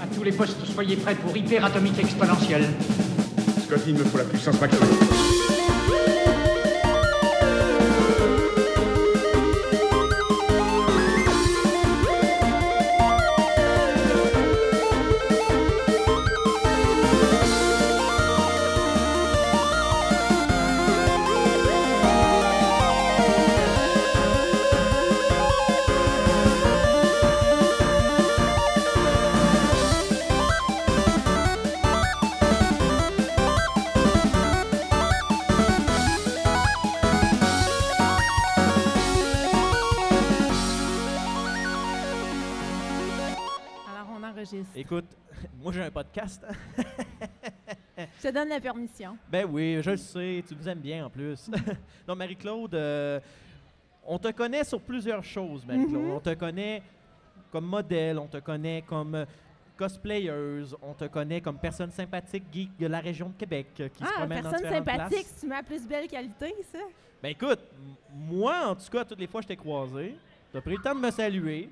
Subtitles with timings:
[0.00, 2.66] À tous les postes, soyez prêts pour hyper atomique exponentielle.
[3.64, 4.88] Scotty, il me faut la puissance maximum.
[44.90, 45.04] Écoute,
[45.62, 46.42] moi j'ai un podcast.
[47.98, 49.18] Je te donne la permission.
[49.30, 51.50] ben oui, je le sais, tu nous aimes bien en plus.
[52.08, 53.20] non, Marie-Claude, euh,
[54.06, 56.04] on te connaît sur plusieurs choses, Marie-Claude.
[56.04, 56.10] Mhm.
[56.12, 56.82] On te connaît
[57.52, 59.24] comme modèle, on te connaît comme euh,
[59.76, 64.02] cosplayeuse, on te connaît comme personne sympathique geek de la région de Québec euh, qui
[64.02, 65.36] se Ah, promène dans personne sympathique, places.
[65.40, 66.78] tu ma plus belle qualité, ça?
[67.22, 67.60] Ben écoute,
[68.14, 70.16] moi en tout cas, toutes les fois que je t'ai croisé,
[70.50, 71.68] tu as pris le temps de me saluer,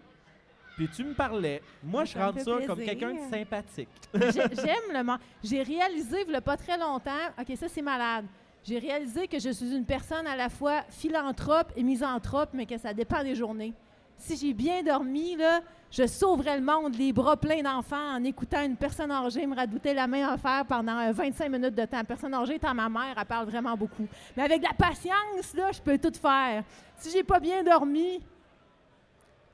[0.77, 1.63] puis tu me parlais.
[1.83, 3.89] Moi, je rentre ça comme quelqu'un de sympathique.
[4.15, 5.19] J'ai- J'aime le monde.
[5.43, 7.11] J'ai réalisé, il n'y a pas très longtemps,
[7.41, 8.27] OK, ça c'est malade.
[8.65, 12.77] J'ai réalisé que je suis une personne à la fois philanthrope et misanthrope, mais que
[12.79, 13.73] ça dépend des journées.
[14.19, 15.61] Si j'ai bien dormi, là,
[15.91, 19.95] je sauverais le monde, les bras pleins d'enfants, en écoutant une personne âgée me radouter
[19.95, 22.03] la main en fer pendant euh, 25 minutes de temps.
[22.03, 24.07] Personne âgée étant ma mère, elle parle vraiment beaucoup.
[24.37, 26.65] Mais avec de la patience, là, je peux tout faire.
[26.97, 28.21] Si j'ai pas bien dormi,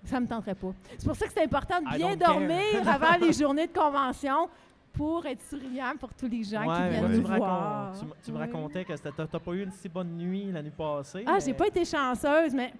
[0.05, 0.72] ça me tenterait pas.
[0.98, 4.48] C'est pour ça que c'est important de bien dormir avant les journées de convention
[4.92, 7.92] pour être souriant pour tous les gens qui viennent ouais, nous tu, me voir.
[7.98, 10.70] tu me- tu racontais que t'as t'as pas eu une si bonne nuit la nuit
[10.77, 11.25] passée.
[11.27, 12.73] Ah, mais- j'ai pas été chanceuse, mais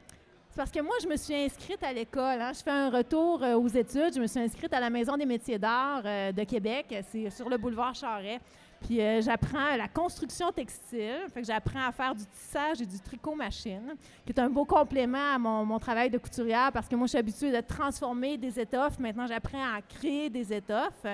[0.51, 2.41] c'est parce que moi, je me suis inscrite à l'école.
[2.43, 2.53] hein.
[2.55, 4.15] Je fais un retour euh, aux études.
[4.15, 6.95] Je me suis inscrite à la Maison des métiers d'art euh, de Québec.
[7.11, 8.39] C'est sur le boulevard Charret.
[8.87, 11.27] Puis euh, j'apprends la construction textile.
[11.33, 13.95] Fait que j'apprends à faire du tissage et du tricot machine,
[14.27, 17.11] qui est un beau complément à mon, mon travail de couturière parce que moi, je
[17.11, 18.99] suis habituée de transformer des étoffes.
[18.99, 21.07] Maintenant, j'apprends à créer des étoffes.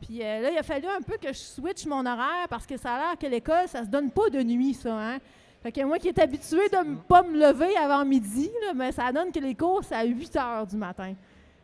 [0.00, 2.76] Puis euh, là, il a fallu un peu que je switch mon horaire parce que
[2.76, 4.98] ça a l'air que l'école, ça se donne pas de nuit, ça.
[4.98, 5.18] Hein?
[5.62, 8.92] Fait que moi qui est habituée de ne pas me lever avant midi, là, mais
[8.92, 11.14] ça donne que les cours, c'est à 8 heures du matin.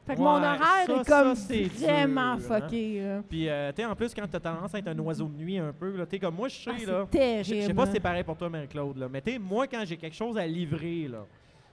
[0.07, 1.55] Fait que mon horaire ça, est comme ça,
[1.87, 2.61] vraiment dur, hein.
[2.61, 3.01] fucké.
[3.03, 3.23] là.
[3.29, 5.59] Puis, euh, tu sais, en plus, quand t'as tendance à être un oiseau de nuit
[5.59, 7.07] un peu, tu sais, comme moi, je Ah, sais, là.
[7.13, 7.45] Je terrible.
[7.63, 9.83] je sais pas si c'est pareil pour toi, Marie-Claude, là, mais tu sais, moi, quand
[9.85, 11.25] j'ai quelque chose à livrer, là,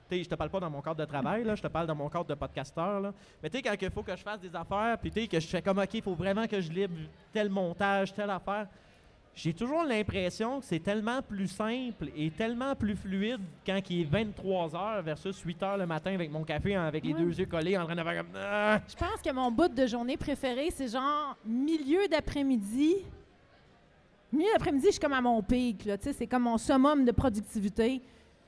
[0.10, 1.86] tu sais, je te parle pas dans mon cadre de travail, là, je te parle
[1.88, 3.14] dans mon cadre de podcasteur, là.
[3.42, 5.40] Mais tu sais, quand il faut que je fasse des affaires, puis tu sais, que
[5.40, 6.94] je fais comme, OK, il faut vraiment que je livre
[7.32, 8.68] tel montage, telle affaire,
[9.36, 14.04] j'ai toujours l'impression que c'est tellement plus simple et tellement plus fluide quand il est
[14.04, 17.48] 23 h versus 8 h le matin avec mon café, hein, avec les deux yeux
[17.48, 18.32] collés, en train de faire comme.
[18.36, 18.80] Ah!
[18.88, 22.98] Je pense que mon bout de journée préféré, c'est genre milieu d'après-midi.
[24.32, 25.86] Milieu d'après-midi, je suis comme à mon pic.
[25.86, 28.02] là, tu sais, C'est comme mon summum de productivité.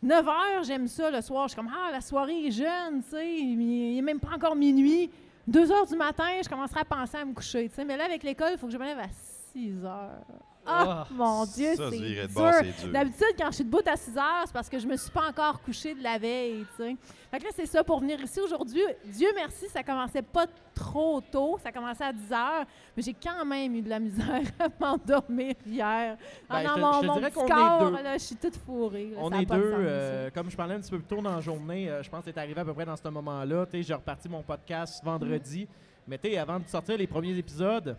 [0.04, 1.10] 9 heures, j'aime ça.
[1.10, 4.20] Le soir, je suis comme Ah, la soirée est jeune, tu sais, il n'est même
[4.20, 5.10] pas encore minuit.
[5.48, 7.70] 2 heures du matin, je commencerai à penser à me coucher.
[7.70, 7.86] tu sais.
[7.86, 9.10] Mais là, avec l'école, il faut que je me lève à
[9.54, 10.22] 6 heures.
[10.66, 12.92] Ah, Ah, mon Dieu, Ça, c'est dur.
[12.92, 15.28] D'habitude, quand je suis debout à 6 heures, c'est parce que je me suis pas
[15.30, 16.96] encore couchée de la veille, tu sais.
[17.32, 18.82] Fait que là, c'est ça pour venir ici aujourd'hui.
[19.06, 21.58] Dieu merci, ça commençait pas trop tôt.
[21.62, 22.66] Ça commençait à 10 heures,
[22.96, 26.18] mais j'ai quand même eu de la misère à m'endormir hier.
[26.50, 29.12] Ben, Ah non, te- mon, je mon petit corps, là, je suis toute fourrée.
[29.12, 31.36] là, On est deux, sens, euh, comme je parlais un petit peu plus tôt dans
[31.36, 33.66] la journée, euh, je pense que c'est arrivé à peu près dans ce moment-là.
[33.66, 35.68] Tu sais, J'ai reparti mon podcast vendredi.
[36.08, 37.98] Mais tu sais, avant de sortir les premiers épisodes,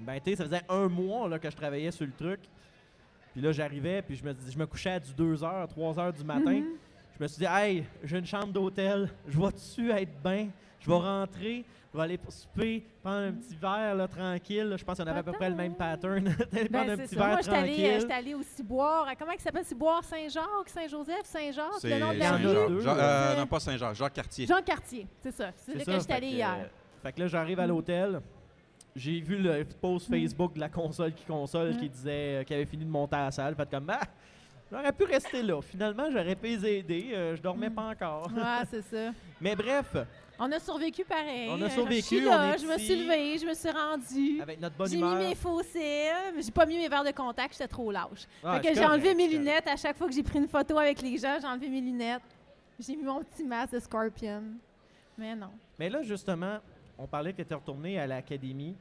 [0.00, 2.40] ben tu sais, ça faisait un mois là, que je travaillais sur le truc.
[3.32, 6.24] Puis là, j'arrivais, puis je me, dis- je me couchais à du 2h, 3h du
[6.24, 6.52] matin.
[6.52, 6.64] Mhm.
[7.16, 10.48] Je me suis dit, hey, j'ai une chambre d'hôtel, je vais dessus être bien,
[10.80, 14.74] je vais rentrer, je vais aller pour souper, prendre un petit verre là, tranquille.
[14.78, 16.24] Je pense qu'on avait à peu près le même pattern.
[16.52, 17.20] Ben, prendre un c'est petit ça.
[17.20, 18.12] verre Moi, j'étais euh, tranquille.
[18.12, 19.06] allée au Ciboire.
[19.08, 22.80] à- Comment il s'appelle Ciboire Saint-Jacques, Saint-Joseph, Saint-Jacques, C'est le nom de la rue?
[22.82, 24.46] Jean- euh, non, pas Saint-Jacques, Jacques Cartier.
[24.46, 25.50] Jean Cartier, c'est ça.
[25.56, 26.56] C'est là que j'étais que, hier.
[26.58, 26.64] euh,
[27.02, 28.20] fait que là, j'arrive à l'hôtel.
[28.96, 31.88] J'ai vu le post Facebook de la console qui console qui Mm.
[31.88, 33.54] disait euh, qu'il avait fini de monter à la salle.
[33.54, 34.00] Fait comme, ah,
[34.70, 35.60] j'aurais pu rester là.
[35.62, 37.10] Finalement, j'aurais pu les aider.
[37.12, 37.74] euh, je dormais Mm.
[37.74, 38.30] pas encore.
[38.34, 39.12] Ouais, c'est ça.
[39.40, 39.96] Mais bref,
[40.42, 41.50] On a survécu pareil.
[41.52, 43.70] On a survécu, Je suis on là, est je me suis levée, je me suis
[43.70, 44.40] rendue.
[44.40, 47.52] avec notre bonne J'ai mis mes cils, mais j'ai pas mis mes verres de contact,
[47.52, 48.26] j'étais trop lâche.
[48.42, 49.68] Ah, fait que j'ai enlevé mes lunettes.
[49.68, 52.22] À chaque fois que j'ai pris une photo avec les gens, j'ai enlevé mes lunettes.
[52.78, 54.42] J'ai mis mon petit masque de Scorpion.
[55.18, 55.50] Mais non.
[55.78, 56.56] Mais là, justement,
[57.00, 58.76] on parlait que tu étais retourné à l'académie,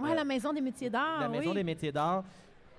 [0.00, 1.20] Ouais, Euh, la maison des métiers d'art.
[1.20, 1.54] la Maison oui.
[1.54, 2.24] des métiers d'art.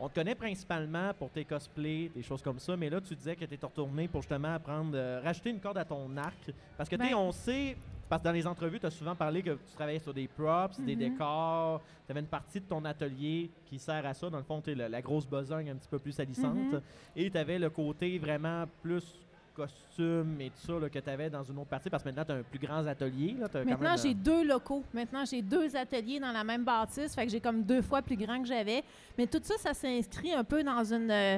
[0.02, 3.38] On te connaît principalement pour tes cosplays, des choses comme ça, mais là, tu disais
[3.38, 6.52] que tu étais retourné pour justement apprendre, euh, rajouter une corde à ton arc.
[6.78, 7.78] Parce que, tu sais, Ben- on sait,
[8.08, 10.80] Parce que dans les entrevues, tu as souvent parlé que tu travaillais sur des props,
[10.80, 11.00] des Mhm.
[11.14, 11.82] décors.
[12.06, 14.30] Tu avais une partie de ton atelier qui sert à ça.
[14.30, 16.54] Dans le fond, tu la, la grosse besogne un petit peu plus salissante.
[16.56, 16.82] Mhm.
[17.16, 19.25] Et tu avais le côté vraiment plus
[19.56, 21.90] costume et tout ça là, que tu avais dans une autre partie.
[21.90, 23.36] Parce que maintenant, tu as un plus grand atelier.
[23.40, 24.84] Là, Maintenant, même, j'ai deux locaux.
[24.94, 27.16] Maintenant, j'ai deux ateliers dans la même bâtisse.
[27.16, 28.84] Fait que j'ai comme deux fois plus grand que j'avais.
[29.18, 31.38] Mais tout ça, ça s'inscrit un peu dans une, euh,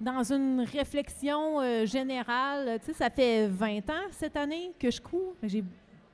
[0.00, 2.78] dans une réflexion euh, générale.
[2.80, 5.34] Tu sais, ça fait 20 ans cette année que je couds.
[5.42, 5.64] J'ai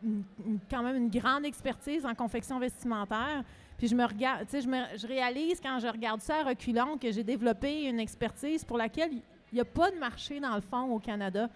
[0.05, 3.45] une- une- quand même une grande expertise en confection vestimentaire.
[3.79, 6.45] Puis je me regarde, tu sais, je, me- je réalise quand je regarde ça à
[6.45, 9.11] reculons que j'ai développé une expertise pour laquelle
[9.53, 11.49] il n'y a pas de marché dans le fond au Canada.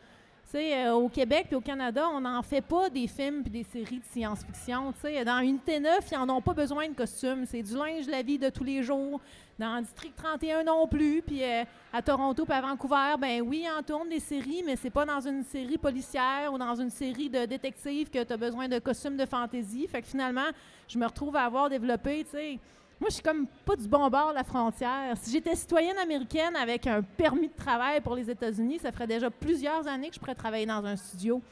[0.44, 3.50] Tu sais, euh, au Québec et au Canada, on n'en fait pas des films puis
[3.50, 4.93] des séries de science-fiction.
[4.93, 7.46] Tu sais, dans Unité 9, ils n'en ont pas besoin de costumes.
[7.46, 9.20] C'est du linge la vie de tous les jours.
[9.58, 11.22] Dans District 31 non plus.
[11.22, 14.90] Puis euh, à Toronto puis à Vancouver, ben oui, on tourne des séries, mais c'est
[14.90, 18.69] pas dans une série policière ou dans une série de détectives que tu as besoin
[18.69, 19.88] de costumes de fantaisie.
[19.88, 20.49] Fait que finalement,
[20.87, 22.58] je me retrouve à avoir développé, tu sais,
[23.00, 25.14] moi, je suis comme pas du bon bord de la frontière.
[25.16, 29.31] Si j'étais citoyenne américaine avec un permis de travail pour les États-Unis, ça ferait déjà
[29.31, 31.43] plusieurs années que je pourrais travailler dans un studio.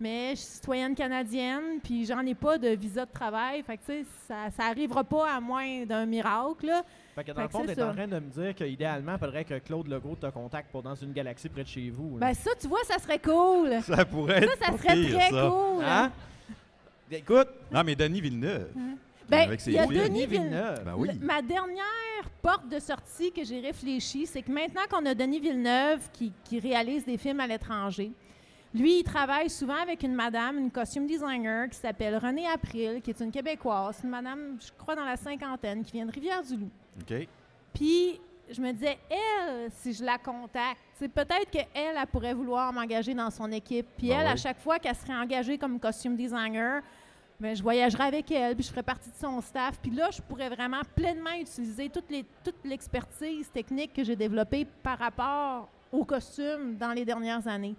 [0.00, 3.62] Mais je suis citoyenne canadienne, puis j'en ai pas de visa de travail.
[3.62, 6.66] Fait que, tu sais, ça, ça arrivera pas à moins d'un miracle.
[6.66, 6.82] là.
[7.14, 7.94] Fait que dans Fait le fond, c'est tu es en ça.
[7.94, 11.12] train de me dire qu'idéalement, il faudrait que Claude Legault te contacte pour dans une
[11.12, 12.18] galaxie près de chez vous.
[12.18, 12.26] là.
[12.28, 13.80] Ben ça, tu vois, ça serait cool.
[13.82, 15.50] Ça pourrait Ça, être ça pas serait pire, très ça.
[15.50, 15.84] cool.
[15.84, 16.10] Hein?
[17.12, 18.70] Écoute, Non, mais Denis Villeneuve.
[19.32, 20.04] Ben, avec ses il y a films.
[20.04, 20.50] Denis Villeneuve.
[20.50, 20.84] Villeneuve.
[20.84, 21.08] Ben oui.
[21.20, 25.40] Le- Ma dernière porte de sortie que j'ai réfléchi, c'est que maintenant qu'on a Denis
[25.40, 28.12] Villeneuve qui, qui réalise des films à l'étranger,
[28.74, 33.10] lui, il travaille souvent avec une madame, une costume designer qui s'appelle Renée April, qui
[33.10, 36.70] est une Québécoise, une madame, je crois, dans la cinquantaine, qui vient de Rivière-du-Loup.
[37.02, 37.28] OK.
[37.74, 38.18] Puis,
[38.50, 43.12] je me disais, elle, si je la contacte, c'est peut-être qu'elle, elle pourrait vouloir m'engager
[43.12, 43.86] dans son équipe.
[43.98, 46.82] Puis Ben elle, à chaque fois qu'elle serait engagée comme costume designer,
[47.42, 49.78] je voyagerais avec elle, puis je ferais partie de son staff.
[49.80, 54.66] Puis là, je pourrais vraiment pleinement utiliser toute, les, toute l'expertise technique que j'ai développée
[54.82, 57.74] par rapport aux costumes dans les dernières années.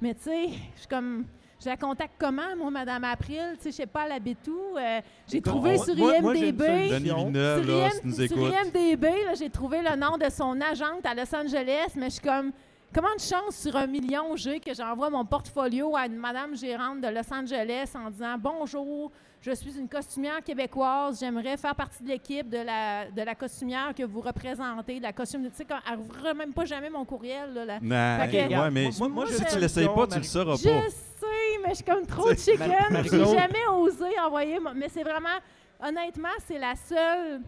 [0.00, 1.24] Mais tu sais, je suis comme...
[1.60, 3.54] Je la contacte comment, moi, Madame April?
[3.56, 4.76] Tu sais, je sais pas, elle habite où?
[4.78, 6.62] Euh, j'ai Écoute, trouvé on- sur moi- IMDB...
[7.00, 8.54] Villeneuve, Sur, là, IM si tu nous sur écoutes.
[8.76, 12.20] IMDB, là, j'ai trouvé le nom de son agente à Los Angeles, mais je suis
[12.22, 12.52] comme,
[12.94, 17.00] comment de chance sur un million j'ai que j'envoie mon portfolio à une madame gérante
[17.00, 22.08] de Los Angeles en disant Bonjour, je suis une costumière québécoise, j'aimerais faire partie de
[22.08, 25.48] l'équipe de la, de la costumière que vous représentez, de la costume.
[25.50, 27.54] Tu sais, elle même pas jamais mon courriel.
[27.54, 27.78] Là, là.
[27.80, 30.56] Non, Fait que- ouais, mais moi- moi, si une tu l'essayes pas, tu le sauras
[30.56, 30.90] Je pas.
[30.90, 31.26] sais,
[31.62, 32.72] mais je suis comme trop chicken.
[33.04, 34.58] J'ai jamais osé envoyer.
[34.58, 35.38] mon- Mais c'est vraiment,
[35.80, 37.40] honnêtement, c'est la seule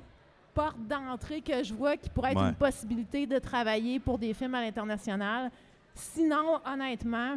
[0.60, 2.48] porte d'entrée que je vois qui pourrait être Ouais.
[2.48, 5.50] une possibilité de travailler pour des films à l'international.
[5.94, 7.36] Sinon, honnêtement,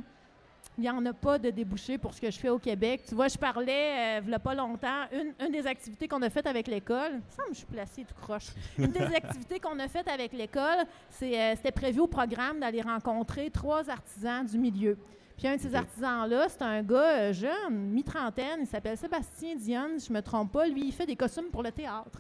[0.77, 3.03] il n'y en a pas de débouché pour ce que je fais au Québec.
[3.07, 6.21] Tu vois, je parlais, euh, il n'y a pas longtemps, une, une des activités qu'on
[6.21, 8.47] a faites avec l'école, il me je suis placée tout croche.
[8.77, 10.79] Une des activités qu'on a faites avec l'école,
[11.21, 14.97] euh, c'était prévu au programme d'aller rencontrer trois artisans du milieu.
[15.37, 19.97] Puis un de ces artisans-là, c'est un gars euh, jeune, mi-trentaine, il s'appelle Sébastien Dionne,
[19.99, 20.67] si je me trompe pas.
[20.67, 22.19] Lui, il fait des costumes pour le théâtre.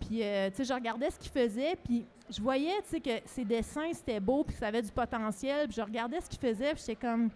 [0.00, 3.10] Puis, euh, tu sais, je regardais ce qu'il faisait, puis je voyais, tu sais, que
[3.26, 5.66] ses dessins, c'était beau, puis que ça avait du potentiel.
[5.66, 7.30] Puis je regardais ce qu'il faisait, puis j'étais comme,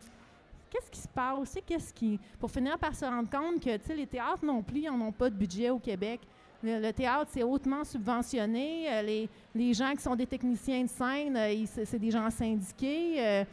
[0.70, 1.58] qu'est-ce qui se passe?
[1.66, 2.18] Qu'est-ce qui...
[2.38, 5.06] Pour finir par se rendre compte que, tu sais, les théâtres non plus, ils n'en
[5.06, 6.20] ont pas de budget au Québec.
[6.62, 8.86] Le, le théâtre, c'est hautement subventionné.
[8.88, 13.44] Euh, les, les gens qui sont des techniciens de scène, euh, c'est des gens syndiqués.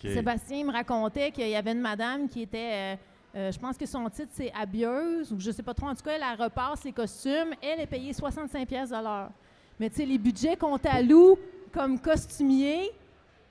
[0.00, 2.98] Sébastien me racontait qu'il y avait une madame qui était,
[3.36, 5.86] euh, je pense que son titre c'est habilleuse ou je sais pas trop.
[5.86, 7.54] En tout cas, elle, elle repasse les costumes.
[7.60, 9.30] Elle est payée 65 pièces de l'heure.
[9.78, 11.36] Mais tu sais, les budgets qu'on t'alloue
[11.72, 12.92] comme costumier,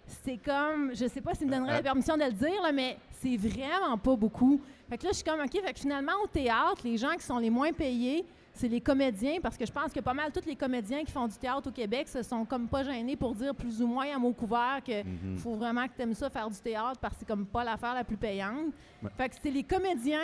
[0.08, 2.98] c'est comme, je sais pas s'il me donnerait la permission de le dire, là, mais
[3.22, 4.62] c'est vraiment pas beaucoup.
[4.90, 7.24] Fait que là, je suis comme, OK, fait que finalement, au théâtre, les gens qui
[7.24, 10.45] sont les moins payés, c'est les comédiens, parce que je pense que pas mal tous
[10.45, 13.53] les comédiens qui font du théâtre au Québec se sont comme pas gênés pour dire
[13.55, 15.38] plus ou moins à mot couvert que Mhm.
[15.38, 17.95] faut vraiment que tu aimes ça faire du théâtre parce que c'est comme pas l'affaire
[17.95, 18.67] la plus payante.
[19.01, 19.10] Ouais.
[19.17, 20.19] Fait que c'est les comédiens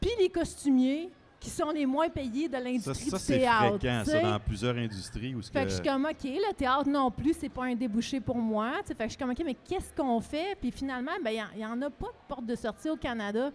[0.00, 3.78] puis les costumiers qui sont les moins payés de l'industrie du c'est théâtre.
[3.78, 5.34] fréquent, ça, dans plusieurs industries.
[5.36, 8.20] Où Fait que je suis comme, OK, le théâtre non plus, c'est pas un débouché
[8.20, 8.72] pour moi.
[8.84, 10.56] Fait que je suis comme, OK, mais qu'est-ce qu'on fait?
[10.60, 13.50] Puis finalement, ben, il n'y en, a pas de porte de sortie au Canada.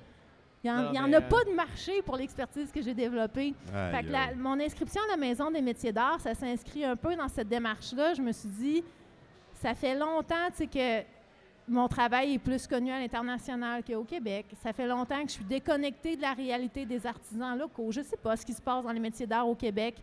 [0.63, 3.53] Il n'y en, a euh, pas de marché pour l'expertise que j'ai développée.
[3.73, 4.35] Aïe, Fait que la- aïe.
[4.37, 8.13] mon inscription à la Maison des métiers d'art, ça s'inscrit un peu dans cette démarche-là.
[8.13, 8.83] Je me suis dit,
[9.55, 11.01] ça fait longtemps que
[11.67, 14.45] mon travail est plus connu à l'international qu'au Québec.
[14.63, 17.91] Ça fait longtemps que je suis déconnectée de la réalité des artisans locaux.
[17.91, 19.95] Je ne sais pas ce qui se passe dans les métiers d'art au Québec.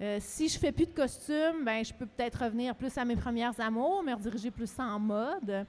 [0.00, 3.16] Euh, si je fais plus de costumes, ben, je peux peut-être revenir plus à mes
[3.16, 5.66] premières amours, me rediriger plus en mode.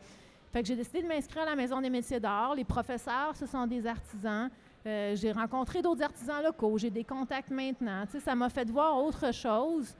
[0.51, 2.55] Fait que j'ai décidé de m'inscrire à la Maison des métiers d'art.
[2.55, 4.49] Les professeurs, ce sont des artisans.
[4.85, 6.77] Euh, j'ai rencontré d'autres artisans locaux.
[6.77, 8.05] J'ai des contacts maintenant.
[8.23, 9.93] Ça m'a fait voir autre chose.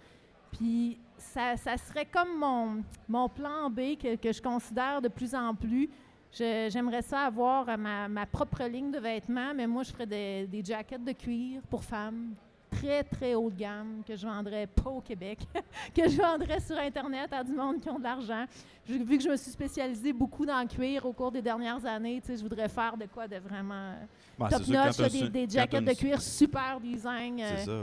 [0.51, 5.89] Puis ça, serait comme mon, plan B que, je considère de plus en plus.
[6.31, 10.63] J'aimerais ça avoir ma, ma propre ligne de vêtements, mais moi, je ferais des, des
[10.63, 12.33] jackets de cuir pour femmes,
[12.79, 15.39] très, très haut de gamme, que je vendrais pas au Québec,
[15.95, 18.45] que je vendrais sur Internet à du monde qui ont de l'argent.
[18.87, 22.21] Vu que je me suis spécialisée beaucoup dans le cuir au cours des dernières années,
[22.27, 23.93] je voudrais faire de quoi de vraiment
[24.39, 27.39] euh, top notch, des, des jackets de cuir super design.
[27.41, 27.77] euh, C'est ça.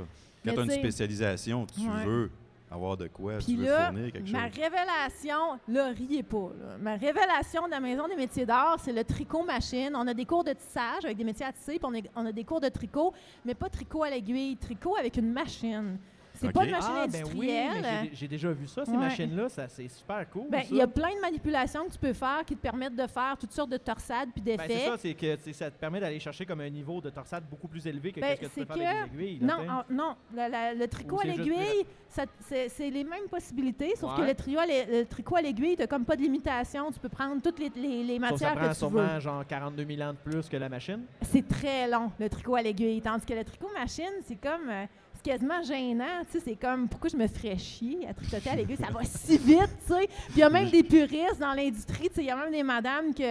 [0.44, 2.04] mais Quand tu as une spécialisation, tu Ouais.
[2.06, 2.30] veux
[2.75, 4.61] avoir de quoi, Puis tu veux là, fournir quelque ma chose.
[4.62, 6.50] révélation, là, riez pas.
[6.61, 6.76] là.
[6.81, 9.93] Ma révélation de la Maison des métiers d'art, c'est le tricot machine.
[9.95, 12.26] On a des cours de tissage avec des métiers à tisser, puis on, est- on
[12.26, 13.12] a des cours de tricot,
[13.45, 15.99] mais pas tricot à l'aiguille, tricot avec une machine.
[16.34, 18.10] C'est pas une machine Ah, ben oui, mais industrielle.
[18.12, 18.96] j'ai- déjà vu ça, ces Ouais.
[18.98, 19.48] machines-là.
[19.48, 20.46] ça, C'est super cool.
[20.50, 20.68] Ben, ça.
[20.70, 23.36] il y a plein de manipulations que tu peux faire qui te permettent de faire
[23.38, 24.86] toutes sortes de torsades puis Ben, c'est d'effets.
[24.88, 27.86] ça, c'est que ça te permet d'aller chercher comme un niveau de torsade beaucoup plus
[27.86, 29.38] élevé que Ben, ce que tu c'est peux faire avec que- des aiguilles.
[29.46, 32.68] là, Non, en- non, la- la- le tricot Ou à c'est juste l'aiguille, ça- c'est
[32.68, 35.82] c'est les mêmes possibilités, sauf que le, trio à l'ai- le tricot à l'aiguille, tu
[35.82, 36.90] n'as comme pas de limitation.
[36.90, 38.74] Tu peux prendre toutes les, les- les Sauf que ça matières prend que tu veux.
[39.06, 41.04] sûrement genre 42 000 ans de plus que la machine.
[41.22, 43.00] C'est très long, le tricot à l'aiguille.
[43.00, 44.68] Tandis que le tricot machine, c'est comme.
[44.68, 46.23] euh, c'est quasiment gênant.
[46.31, 46.88] Tu sais, c'est comme.
[46.88, 48.76] Pourquoi je me ferais chier à tricoter à l'aiguille?
[48.76, 50.07] Ça va si vite, tu sais.
[50.07, 52.09] Puis il y a même des puristes dans l'industrie.
[52.09, 53.25] Tu sais, il y a même des madames qui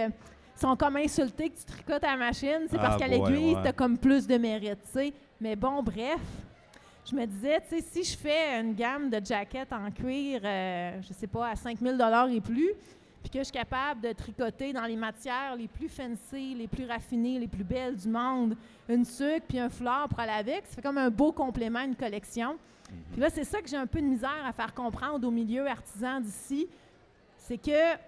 [0.56, 2.66] sont comme insultées que tu tricotes à la machine.
[2.70, 3.62] C'est parce Ah, qu'à l'aiguille, ouais.
[3.62, 5.12] tu as comme plus de mérite, tu sais.
[5.40, 6.20] Mais bon, bref.
[7.10, 11.02] Je me disais, tu sais, si je fais une gamme de jackets en cuir, euh,
[11.06, 11.98] je sais pas, à 5000
[12.30, 12.70] et plus,
[13.24, 16.86] puis que je suis capable de tricoter dans les matières les plus fancy, les plus
[16.86, 18.54] raffinées, les plus belles du monde,
[18.86, 21.84] une sucre puis un foulard pour aller avec, ça fait comme un beau complément à
[21.84, 22.58] une collection.
[23.12, 25.66] Puis là, c'est ça que j'ai un peu de misère à faire comprendre au milieu
[25.66, 26.68] artisan d'ici,
[27.38, 27.98] c'est que, tu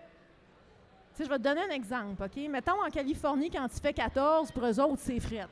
[1.15, 2.37] sais, je vais te donner un exemple, OK?
[2.51, 5.49] Mettons en Californie, quand tu fais 14, pour eux autres, c'est frette.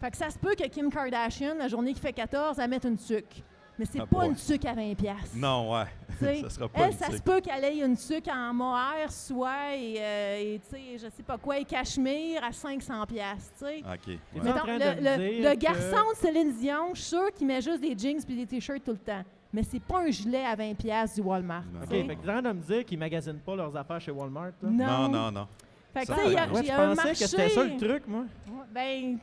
[0.00, 2.84] Fait que ça se peut que Kim Kardashian, la journée qui fait 14, elle mette
[2.84, 3.36] une sucre.
[3.78, 5.34] Mais c'est Ah, pas une sucre à 20 pièces.
[5.34, 5.84] Non, ouais.
[6.18, 9.12] sais, ça sera pas Elle, une ça se peut qu'elle ait une sucre en mohair,
[9.12, 13.52] soie et, euh, et tu sais, je sais pas quoi, et cachemire à 500 pièces,
[13.58, 13.78] tu sais.
[13.80, 14.06] OK.
[14.08, 14.18] Ouais.
[14.42, 18.22] Mettons, le, que- garçon de Céline Dion, je suis sûr qu'il met juste des jeans
[18.24, 19.22] puis des t-shirts tout le temps.
[19.52, 21.62] Mais c'est pas un gilet à 20 pièces du Walmart.
[21.72, 21.80] Non.
[21.82, 24.52] OK, tu fait que train de me dire qu'ils magasinent pas leurs affaires chez Walmart.
[24.62, 24.68] là?
[24.70, 25.46] Non, non, non.
[25.94, 27.10] Fait que, Ça tu sais, il y a- Ouais, je un pensais marché.
[27.24, 28.24] que c'était ça le truc, moi.
[28.74, 29.18] Ben,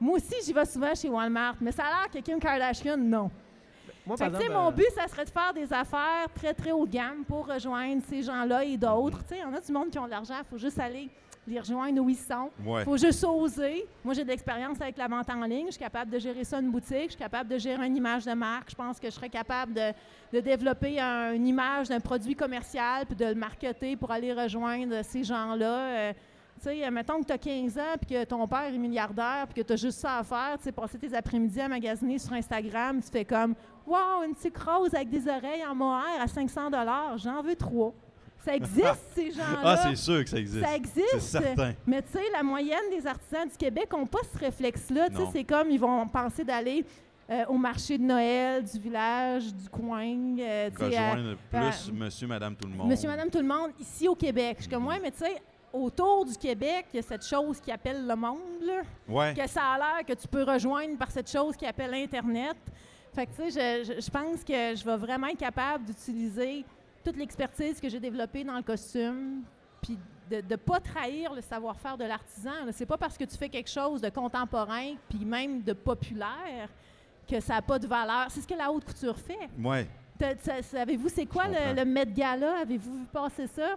[0.00, 3.30] moi aussi, j'y vais souvent chez Walmart, mais ça a l'air que Kim Kardashian, non.
[4.06, 6.72] Moi, Fait par exemple, mon euh, but, ça serait de faire des affaires très, très
[6.72, 9.18] haut de gamme pour rejoindre ces gens-là et d'autres.
[9.24, 10.78] Tu sais, il y en a du monde qui ont de l'argent, il faut juste
[10.78, 11.08] aller
[11.48, 12.50] les rejoindre où ils sont.
[12.64, 12.82] Ouais.
[12.82, 13.86] Il faut juste oser.
[14.04, 15.66] Moi, j'ai de l'expérience avec la vente en ligne.
[15.66, 17.04] Je suis capable de gérer ça une boutique.
[17.04, 18.70] Je suis capable de gérer une image de marque.
[18.70, 19.92] Je pense que je serais capable de,
[20.32, 25.02] de développer un- une image d'un produit commercial puis de le marketer pour aller rejoindre
[25.04, 25.72] ces gens-là.
[25.78, 26.12] Euh,
[26.62, 29.66] sais, mettons que tu as 15 ans puis que ton père est milliardaire puis que
[29.66, 33.00] tu as juste ça à faire, tu sais, passer tes après-midi à magasiner sur Instagram,
[33.02, 33.54] tu fais comme
[33.86, 36.70] Wow, une petite rose avec des oreilles en mohair à 500
[37.18, 37.92] j'en veux trois.
[38.44, 39.60] Ça existe, ces gens-là?
[39.64, 40.64] Ah, c'est sûr que ça existe.
[40.64, 41.06] Ça existe?
[41.12, 41.72] C'est certain.
[41.86, 45.08] Mais tu sais, la moyenne des artisans du Québec n'ont pas ce réflexe-là.
[45.10, 46.84] Tu sais, c'est comme ils vont penser d'aller
[47.28, 50.04] euh, au marché de Noël, du village, du coin.
[50.38, 52.88] euh, tu à- Rejoindre plus monsieur, madame, tout le monde.
[52.88, 54.56] Monsieur, madame, tout le monde, ici au Québec.
[54.58, 54.88] Je suis comme, Mhm.
[54.90, 55.42] ouais, mais tu sais,
[55.76, 59.34] autour du Québec, il y a cette chose qui appelle le monde, là, Ouais.
[59.34, 62.56] que ça a l'air que tu peux rejoindre par cette chose qui appelle Internet.
[63.14, 66.64] Fait que, tu sais, je, pense que je vais vraiment être capable d'utiliser
[67.04, 69.42] toute l'expertise que j'ai développée dans le costume,
[69.80, 69.98] puis
[70.30, 72.50] de ne pas trahir le savoir-faire de l'artisan.
[72.72, 76.68] C'est pas parce que tu fais quelque chose de contemporain, puis même de populaire,
[77.28, 78.26] que ça n'a pas de valeur.
[78.30, 79.48] C'est ce que la haute couture fait.
[80.18, 82.60] T'as- Savez-vous c'est quoi le, le Met Gala?
[82.60, 83.76] Avez-vous vu passer ça?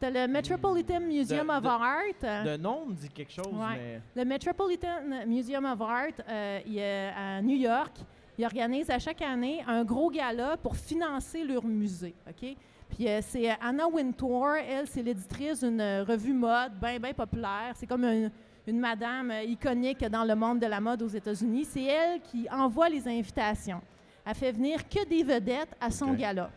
[0.00, 2.44] T'as le Metropolitan Museum de- of de- Art.
[2.46, 4.00] Le nom me dit quelque chose, Ouais.
[4.14, 4.22] mais.
[4.22, 7.92] Le Metropolitan Museum of Art euh, il est à New York,
[8.38, 12.14] il organise à chaque année un gros gala pour financer leur musée.
[12.26, 12.56] OK?
[12.88, 17.72] Puis euh, c'est Anna Wintour, elle, c'est l'éditrice d'une euh, revue mode bien, bien populaire.
[17.74, 18.30] C'est comme une,
[18.66, 21.66] une madame euh, iconique dans le monde de la mode aux États-Unis.
[21.66, 23.82] C'est elle qui envoie les invitations.
[24.24, 26.50] Elle fait venir que des vedettes à son gala.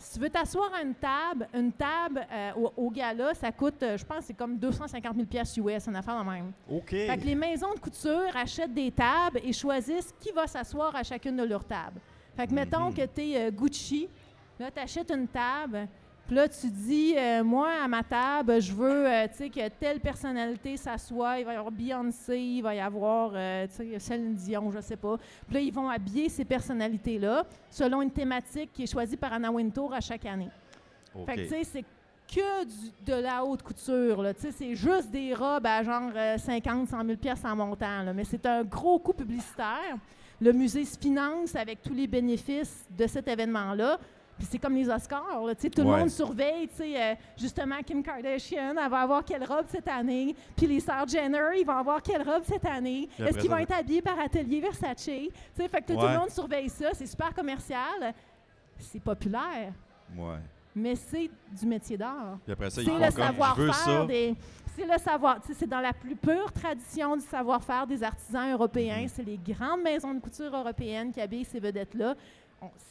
[0.00, 3.82] Si tu veux t'asseoir à une table, une table euh, au, au gala, ça coûte,
[3.82, 6.52] euh, je pense, c'est comme 250 000 pièces US, une affaire de même.
[6.70, 6.90] OK.
[6.90, 11.02] Fait que les maisons de couture achètent des tables et choisissent qui va s'asseoir à
[11.02, 12.00] chacune de leurs tables.
[12.36, 12.94] Fait que mettons Mhm.
[12.94, 14.08] que tu es Gucci,
[14.60, 15.88] là, tu achètes une table,
[16.28, 20.76] puis là, tu dis, euh, moi, à ma table, je veux euh, que telle personnalité
[20.76, 21.40] s'assoie.
[21.40, 24.80] Il va y avoir Beyoncé, il va y avoir euh, tu sais, Céline Dion, je
[24.80, 25.16] sais pas.
[25.46, 29.50] Puis là, ils vont habiller ces personnalités-là selon une thématique qui est choisie par Anna
[29.50, 30.50] Wintour à chaque année.
[31.24, 31.84] Fait que, tu sais, c'est
[32.30, 34.20] que du- de la haute couture.
[34.22, 34.34] là.
[34.34, 38.02] Tu sais, C'est juste des robes à genre euh, 50, 100 000 pièces en montant.
[38.02, 38.12] là.
[38.12, 39.96] Mais c'est un gros coup publicitaire.
[40.40, 43.98] Le musée se finance avec tous les bénéfices de cet événement-là.
[44.38, 45.98] Puis c'est comme les Oscars, là, tout le Ouais.
[45.98, 50.78] monde surveille, euh, justement Kim Kardashian, elle va avoir quelle robe cette année, puis les
[50.80, 54.18] sœurs Jenner, ils vont avoir quelle robe cette année, est-ce qu'ils vont être habillés par
[54.20, 55.10] Atelier Versace, tu
[55.54, 58.14] sais, fait que tout le monde surveille ça, c'est super commercial,
[58.78, 59.72] c'est populaire,
[60.16, 60.36] Ouais.
[60.74, 62.38] mais c'est du métier d'art.
[62.44, 64.36] Puis après ça, ils C'est le savoir-faire des.
[64.76, 65.38] C'est le savoir.
[65.52, 69.00] C'est dans la plus pure tradition du savoir-faire des artisans européens.
[69.02, 69.08] Mhm.
[69.08, 72.14] C'est les grandes maisons de couture européennes qui habillent ces vedettes-là.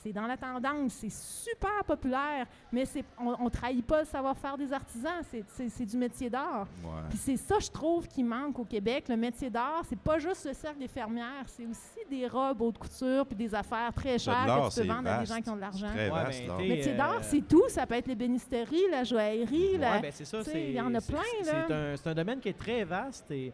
[0.02, 4.58] C'est dans la tendance, c'est super populaire, mais c'est, on ne trahit pas le savoir-faire
[4.58, 6.68] des artisans, c'est, c'est- c'est du métier d'art.
[6.84, 6.90] Ouais.
[7.10, 9.10] Puis c'est ça, je trouve, qui manque au Québec.
[9.10, 12.78] Le métier d'art, c'est pas juste le cercle des fermières, c'est aussi des robes haute
[12.78, 15.56] couture puis des affaires très chères que tu peux vendre à des gens qui ont
[15.58, 15.88] de l'argent.
[15.90, 17.64] Très Ouais, vaste, ben, Métier euh, d'art, c'est tout.
[17.68, 20.38] Ça peut être l'ébénisterie, la joaillerie, la- Ouais, ben c'est ça.
[20.54, 21.66] il y en a c'est- plein, c'est- là.
[21.68, 23.30] C'est un, c'est un domaine qui est très vaste.
[23.32, 23.52] Et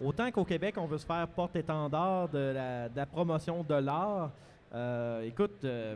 [0.00, 4.30] autant qu'au Québec, on veut se faire porte-étendard de la, de la promotion de l'art,
[4.74, 5.64] euh, écoute.
[5.64, 5.94] euh,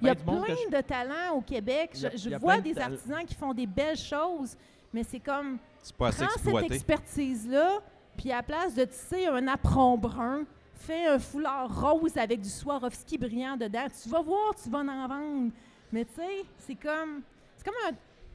[0.00, 1.90] Il y a ben plein je- de talents au Québec.
[1.94, 4.56] Je, vois de des artisans qui font des belles choses,
[4.92, 7.80] mais c'est comme, C'est pas assez prends cette expertise-là,
[8.16, 12.48] puis à la place de tisser un apron brun, fais un foulard rose avec du
[12.48, 13.86] Swarovski brillant dedans.
[14.02, 15.50] Tu vas voir, tu vas en vendre.
[15.92, 17.22] Mais tu sais, c'est comme,
[17.56, 17.74] c'est comme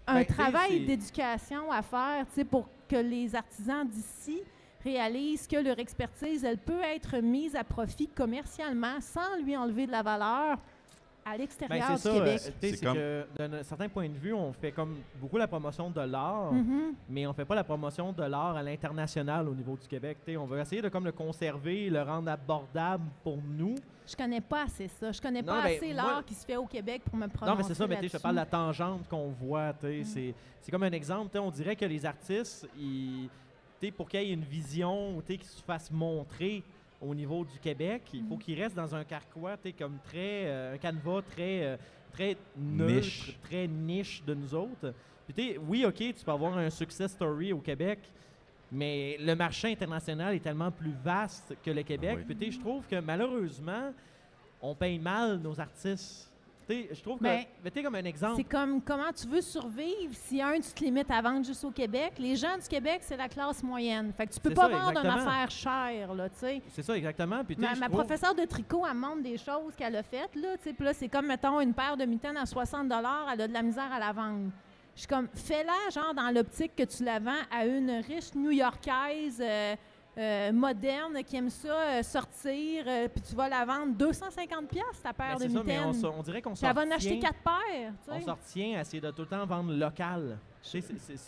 [0.07, 4.41] un, un Ben, travail d'éducation à faire, tu sais, pour que les artisans d'ici
[4.85, 9.91] réalisent que leur expertise, elle peut être mise à profit commercialement sans lui enlever de
[9.91, 10.57] la valeur
[11.27, 12.23] à Ben, l'extérieur c'est du ça.
[12.23, 12.41] Québec.
[12.45, 15.47] euh, C'est c'est comme- que d'un certain point de vue, on fait comme beaucoup la
[15.47, 16.93] promotion de l'art, Mhm.
[17.09, 20.19] mais on fait pas la promotion de l'art à l'international au niveau du Québec.
[20.23, 23.73] Tu sais, on veut essayer de comme le conserver, le rendre abordable pour nous.
[24.07, 25.11] Je connais pas assez ça.
[25.11, 27.27] Je connais Non, pas ben, assez moi- l'art qui se fait au Québec pour me
[27.27, 29.29] prononcer Non, mais c'est ça, mais tu sais, je te parle de la tangente qu'on
[29.29, 29.71] voit.
[29.81, 30.03] Mm.
[30.03, 31.35] C'est c'est comme un exemple.
[31.39, 33.27] On dirait que les artistes, ils,
[33.91, 36.63] pour qu'il y ait une vision, qu'ils se fassent montrer
[37.01, 38.39] au niveau du Québec, il faut Mm.
[38.39, 41.77] qu'ils restent dans un carquois, comme très, euh, un canevas très, euh,
[42.11, 43.37] très neutre, Niche.
[43.43, 44.93] très niche de nous autres.
[45.35, 47.99] Puis oui, ok, tu peux avoir un success story au Québec,
[48.71, 52.17] mais le marché international est tellement plus vaste que le Québec.
[52.19, 52.23] Oui.
[52.25, 53.93] Puis tu sais, je trouve que malheureusement,
[54.61, 56.31] on paye mal nos artistes.
[56.67, 60.41] Je trouve que, Ben, sais, comme un exemple, C'est comme comment tu veux survivre si
[60.41, 62.13] un, tu te limites à vendre juste au Québec.
[62.17, 64.11] Les gens du Québec, c'est la classe moyenne.
[64.17, 66.61] Fait que tu peux pas ça, vendre une affaire chère, là, tu sais.
[66.69, 67.43] C'est ça, exactement.
[67.43, 70.35] Puis, Ma, je ma trouve- professeure de tricot, elle montre des choses qu'elle a faites,
[70.35, 70.73] là, tu sais.
[70.73, 72.91] Puis là, c'est comme, mettons, une paire de mitaines à 60
[73.31, 74.49] elle a de la misère à la vendre.
[74.95, 79.39] Je suis comme, fais-la, genre, dans l'optique que tu la vends à une riche New-Yorkaise
[79.41, 79.75] euh,
[80.17, 85.01] euh, moderne qui aime ça euh, sortir, euh, puis tu vas la vendre 250 pièces
[85.03, 87.39] ta Ben, paire de c'est ça, mais on, dirait qu'on s'en va en acheter quatre
[87.39, 90.37] paires, tu On s'en retient à essayer de tout le temps vendre local.
[90.61, 90.81] C'est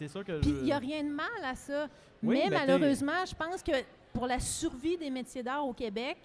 [0.07, 0.55] ça que Puis je...
[0.55, 1.87] il n'y a rien de mal à ça.
[2.23, 3.73] Oui, mais ben, malheureusement, je pense que
[4.13, 6.17] pour la survie des métiers d'art au Québec,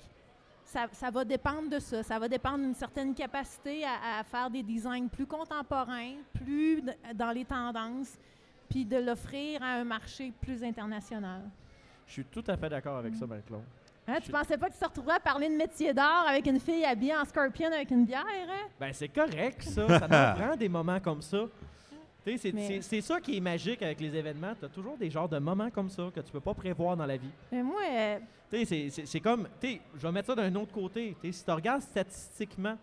[0.64, 2.04] ça, ça va dépendre de ça.
[2.04, 6.80] Ça va dépendre d'une certaine capacité à, à faire des designs plus contemporains, plus
[7.12, 8.16] dans les tendances,
[8.70, 11.42] puis de l'offrir à un marché plus international.
[12.12, 13.62] Je suis tout à fait d'accord avec ça, Marie-Claude.
[14.06, 16.60] Hein, tu pensais pas que tu te retrouverais à parler de métier d'art avec une
[16.60, 18.68] fille habillée en scorpion avec une bière, hein?
[18.78, 19.86] Ben, c'est correct, ça.
[20.00, 21.44] Ça nous prend des moments comme ça.
[22.22, 24.52] Tu sais, C'est Mais- c'est- c'est ça qui est magique avec les événements.
[24.58, 27.06] Tu as toujours des genres de moments comme ça que tu peux pas prévoir dans
[27.06, 27.30] la vie.
[27.50, 28.18] Mais moi, euh,
[28.50, 31.16] Tu sais, c'est- c'est- c'est comme, tu sais, je vais mettre ça d'un autre côté.
[31.22, 32.76] Tu sais, si tu regardes statistiquement,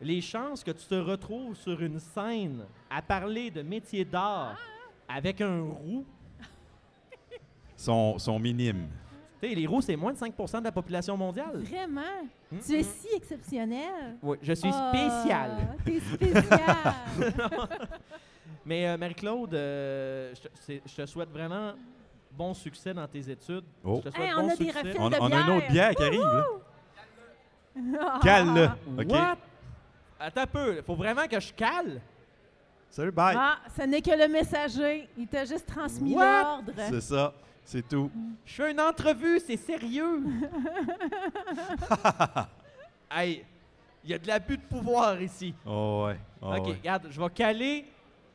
[0.00, 4.56] les chances que tu te retrouves sur une scène à parler de métier d'art
[5.08, 6.06] avec un roux,
[7.80, 8.88] Sont, sont minimes.
[9.40, 11.56] tu sais, les roux, c'est moins de 5% de la population mondiale.
[11.62, 12.00] vraiment,
[12.52, 14.16] Hum, tu es si exceptionnel.
[14.22, 15.76] Oui, je suis Ah, spécial.
[15.84, 16.94] T'es spécial.
[18.66, 21.72] Mais euh, Marie-Claude, euh, je, te, c'est- je te souhaite vraiment
[22.32, 23.64] bon succès dans tes études.
[23.84, 24.00] Oh.
[24.04, 24.80] Je te souhaite Hey, bon on a des succès.
[24.80, 24.96] refils.
[24.98, 25.94] On, de on a une autre bière.
[25.94, 26.44] qui arrive.
[28.22, 28.64] Cale-le.
[29.02, 29.10] OK.
[29.10, 29.36] What?
[30.18, 32.00] Attends un peu, faut vraiment que je cale.
[32.90, 33.36] Salut, bye.
[33.38, 35.08] Ah, ce n'est que le messager.
[35.16, 36.42] Il t'a juste transmis What?
[36.42, 36.72] l'ordre.
[36.90, 37.32] C'est ça.
[37.70, 38.10] C'est tout.
[38.44, 40.18] Je fais une entrevue, c'est sérieux.
[43.12, 43.44] hey,
[44.02, 45.54] il y a de l'abus de pouvoir ici.
[45.64, 46.18] Oh, ouais.
[46.42, 46.72] Oh, ok, ouais.
[46.72, 47.84] regarde, je vais caler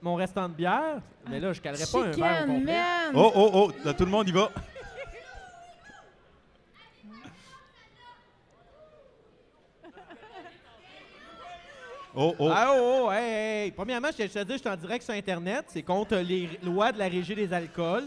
[0.02, 2.74] mon restant de bière, mais là, je calerai pas un verre au Chicken, complet.
[2.74, 3.12] man!
[3.13, 3.71] Oh, oh, oh.
[3.84, 4.50] Là, tout le monde y va.
[12.17, 12.50] Oh, oh.
[12.50, 13.71] Ah, oh, oh, hey, hey.
[13.71, 15.65] Premièrement, je te je te dis, je suis en direct sur Internet.
[15.67, 18.06] C'est contre les lois de la régie des alcools.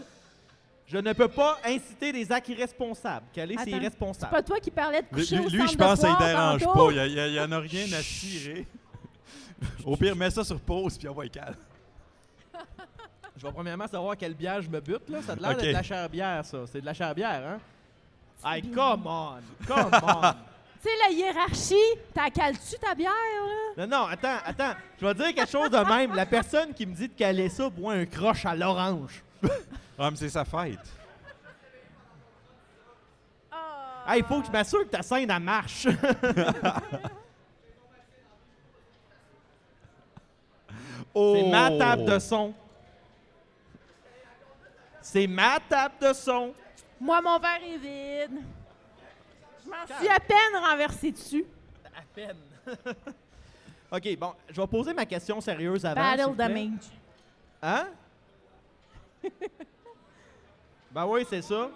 [0.91, 3.27] Je ne peux pas inciter des actes irresponsables.
[3.31, 4.31] Caler, c'est Attends, C'est irresponsable.
[4.31, 6.13] pas toi qui parlais de Lui, coucher au lui, centre je de pense que ça
[6.13, 6.87] ne dérange tantôt?
[6.87, 7.05] pas.
[7.05, 8.67] Il n'y en a rien à tirer.
[9.85, 11.55] Au pire, mets ça sur pause puis on va y calme.
[13.37, 15.21] Je vais premièrement savoir quelle bière je me bute, là.
[15.21, 16.57] Ça a l'air de la chère bière, ça.
[16.71, 17.59] C'est de la chère bière, hein?
[18.55, 19.35] Hey, come on!
[19.67, 20.21] Come on!
[20.81, 23.11] Tu sais, la hiérarchie, t'as cales-tu ta bière,
[23.75, 23.85] là?
[23.85, 24.71] Non, non, attends, attends.
[25.01, 26.15] Je vais dire quelque chose de même.
[26.15, 29.21] La personne qui me dit de caler ça boit un croche à l'orange.
[30.01, 30.79] Ah, mais c'est sa fête.
[33.51, 34.05] Ah.
[34.07, 35.87] Hey, il faut que je m'assure que ta scène, elle marche.
[41.13, 41.35] Oh!
[41.35, 42.53] C'est ma table de son.
[45.01, 46.53] C'est ma table de son.
[47.01, 48.41] Moi, mon verre est vide.
[49.65, 51.45] Je m'en suis à peine renversé dessus.
[51.85, 52.37] À peine.
[53.91, 55.99] OK, bon, je vais poser ma question sérieuse avant.
[55.99, 56.91] Battle damage.
[57.61, 57.87] Hein?
[60.91, 61.69] ben oui, c'est ça.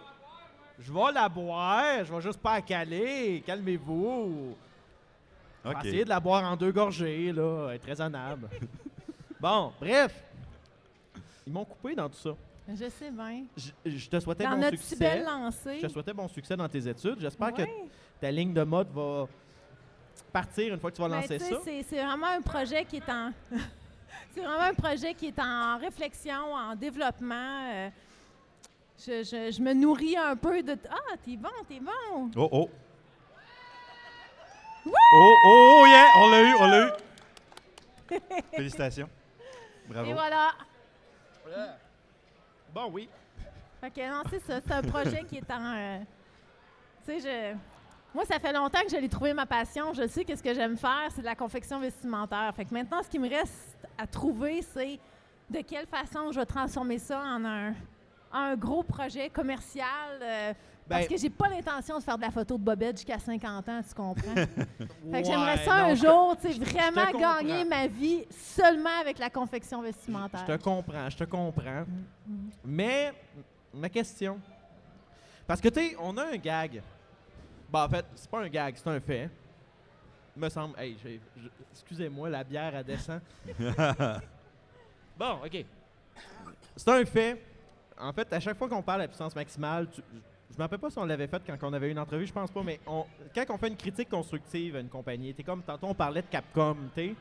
[0.79, 3.43] Je vais la boire, je vais juste pas la caler.
[3.45, 4.55] Calmez-vous.
[5.65, 5.75] OK.
[5.85, 7.69] essayer de la boire en deux gorgées, là.
[7.73, 8.49] Être raisonnable.
[9.39, 10.13] bon, bref.
[11.45, 12.31] Ils m'ont coupé dans tout ça.
[12.67, 13.43] Je sais bien.
[13.57, 14.95] Je, je te souhaitais Dans bon notre succès.
[14.95, 15.79] belle lancée.
[15.81, 17.19] Je te souhaitais bon succès dans tes études.
[17.19, 17.65] J'espère Ouais.
[17.65, 17.71] que
[18.21, 19.27] ta ligne de mode va
[20.31, 21.55] partir une fois que tu vas Ben, lancer ça.
[21.63, 23.31] C'est c'est vraiment un projet qui est en.
[24.33, 27.69] c'est vraiment un projet qui est en réflexion, en développement.
[27.73, 27.89] euh,
[28.99, 30.77] je, je- je me nourris un peu de.
[30.89, 32.29] Ah, t'es bon, t'es bon.
[32.35, 32.69] Oh, oh.
[34.85, 36.07] Oh, oh, oh, yeah!
[36.17, 38.19] On l'a eu, on l'a eu.
[38.55, 39.09] Félicitations.
[39.87, 40.09] Bravo.
[40.09, 40.51] Et voilà.
[42.73, 43.09] Bon, oui.
[43.79, 44.59] Fait que non, c'est ça.
[44.65, 45.73] C'est un projet qui est en.
[45.75, 45.99] euh,
[47.05, 47.19] tu sais,
[47.53, 47.57] je.
[48.13, 49.93] Moi, ça fait longtemps que je l'ai trouvé ma passion.
[49.93, 52.53] Je sais que ce que j'aime faire, c'est de la confection vestimentaire.
[52.55, 54.99] Fait que maintenant, ce qui me reste à trouver, c'est
[55.49, 57.73] de quelle façon je vais transformer ça en un,
[58.33, 60.19] un gros projet commercial.
[60.21, 60.53] euh,
[60.87, 63.69] parce Ben- que j'ai pas l'intention de faire de la photo de Bobette jusqu'à 50
[63.69, 64.35] ans, tu comprends?
[64.35, 69.17] fait que j'aimerais ça non, un jour, tu sais, vraiment gagner ma vie seulement avec
[69.17, 70.43] la confection vestimentaire.
[70.45, 71.85] Je te comprends, je te comprends.
[72.27, 73.13] Mm, Mais,
[73.73, 74.39] ma question.
[75.47, 76.81] Parce que, tu sais, on a un gag.
[77.69, 79.29] Bon, en fait, c'est pas un gag, c'est un fait.
[80.35, 80.77] Me semble.
[80.77, 80.97] Hey,
[81.71, 83.21] excusez-moi, la bière, elle descend.
[85.17, 85.65] bon, OK.
[86.75, 87.41] C'est un fait.
[87.99, 90.97] En fait, à chaque fois qu'on parle à puissance maximale, je me rappelle pas si
[90.97, 93.57] on l'avait fait quand on avait une entrevue, je pense pas, mais on- quand on
[93.57, 97.15] fait une critique constructive à une compagnie, t'es comme tantôt on parlait de Capcom, tu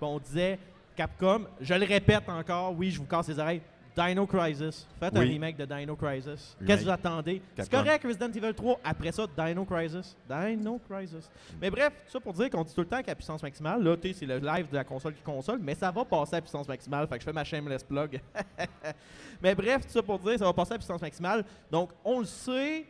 [0.00, 0.58] on disait
[0.96, 3.62] Capcom, je le répète encore, oui, je vous casse les oreilles.
[3.98, 4.86] Dino Crisis.
[5.00, 6.56] Faites un remake de Dino Crisis.
[6.64, 7.42] Qu'est-ce que vous attendez?
[7.56, 8.80] C'est correct, Resident Evil 3.
[8.84, 10.16] Après ça, Dino Crisis.
[10.28, 11.30] Dino Crisis.
[11.60, 13.96] Mais bref, tout ça pour dire qu'on dit tout le temps qu'à puissance maximale, là,
[14.02, 17.06] c'est le live de la console qui console, mais ça va passer à puissance maximale.
[17.08, 18.20] Fait que je fais ma shameless plug.
[19.42, 21.44] mais bref, tout ça pour dire, ça va passer à puissance maximale.
[21.70, 22.86] Donc, on le sait,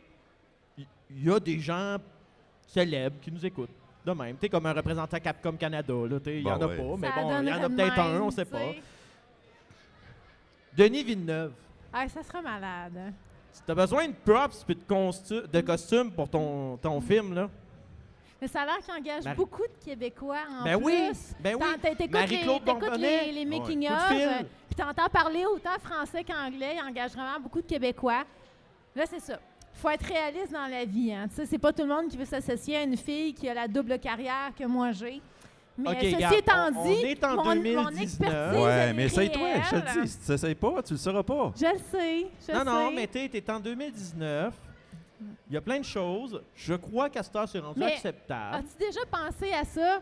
[0.77, 1.97] il y, y a des gens
[2.67, 3.69] célèbres qui nous écoutent.
[4.05, 4.35] De même.
[4.35, 5.93] Tu sais, comme un représentant Capcom Canada,
[6.25, 6.77] il y Bon, en a ouais.
[6.77, 8.59] pas, mais Ça bon, il y en a peut-être un, on sait tu pas.
[10.75, 11.53] Denis Villeneuve.
[11.91, 12.93] Ah, ça serait malade.
[12.97, 13.11] hein.
[13.51, 17.49] Si t'as besoin de props puis de, de costumes pour ton, ton film, là.
[18.41, 20.85] Mais ça a l'air qu'il engage Marie- beaucoup de Québécois en Ben plus.
[20.85, 21.67] oui, ben oui.
[21.81, 22.61] T'écoutes Marie-Claude
[22.97, 23.59] les, les, les Ouais.
[23.59, 24.21] making fil.
[24.21, 26.75] euh, puis t'entends parler autant français qu'anglais.
[26.77, 28.23] Il engage vraiment beaucoup de Québécois.
[28.95, 29.39] Là, c'est ça.
[29.73, 31.11] faut être réaliste dans la vie.
[31.11, 31.27] Hein.
[31.29, 33.53] Tu sais, C'est pas tout le monde qui veut s'associer à une fille qui a
[33.53, 35.21] la double carrière que moi j'ai.
[35.79, 38.01] Mais Ok, ceci étant on- on dit, est en mon, mon 2019.
[38.01, 40.07] expertise Ouais, mais essaye-toi, je te dis.
[40.07, 41.51] Si tu n'essayes pas, tu le sauras pas.
[41.55, 42.95] Je le sais, je non, non, sais.
[42.95, 44.53] mais t'es t'es en 2019.
[45.49, 46.41] Il y a plein de choses.
[46.55, 48.55] Je crois qu'à cette heure, c'est rendu Mais- acceptable.
[48.57, 50.01] As-tu déjà pensé à ça?